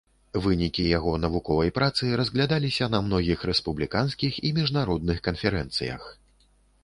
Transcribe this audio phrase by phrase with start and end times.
[0.43, 6.01] Вынікі яго навуковай працы разглядаліся на многіх рэспубліканскіх і міжнародных канферэнцыях.